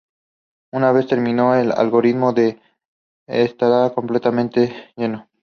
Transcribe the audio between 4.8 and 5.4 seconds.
lleno.